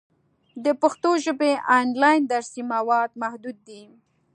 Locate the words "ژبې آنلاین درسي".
1.25-2.61